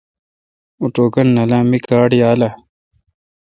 [0.79, 2.49] اوں ٹوکن نالاں آں می کارڈ یالہ؟